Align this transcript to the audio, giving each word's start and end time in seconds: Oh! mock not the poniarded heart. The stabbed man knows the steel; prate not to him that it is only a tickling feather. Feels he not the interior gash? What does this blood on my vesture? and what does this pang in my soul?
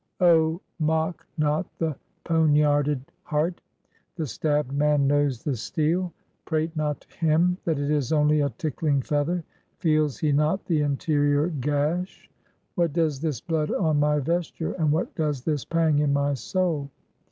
Oh! 0.19 0.59
mock 0.79 1.27
not 1.37 1.67
the 1.77 1.95
poniarded 2.25 3.01
heart. 3.21 3.61
The 4.15 4.25
stabbed 4.25 4.71
man 4.73 5.05
knows 5.05 5.43
the 5.43 5.55
steel; 5.55 6.11
prate 6.43 6.75
not 6.75 7.01
to 7.01 7.17
him 7.19 7.59
that 7.65 7.77
it 7.77 7.91
is 7.91 8.11
only 8.11 8.41
a 8.41 8.49
tickling 8.49 9.03
feather. 9.03 9.43
Feels 9.77 10.17
he 10.17 10.31
not 10.31 10.65
the 10.65 10.81
interior 10.81 11.49
gash? 11.49 12.31
What 12.73 12.93
does 12.93 13.19
this 13.21 13.41
blood 13.41 13.69
on 13.69 13.99
my 13.99 14.17
vesture? 14.17 14.71
and 14.73 14.91
what 14.91 15.13
does 15.13 15.43
this 15.43 15.63
pang 15.65 15.99
in 15.99 16.11
my 16.11 16.33
soul? 16.33 16.89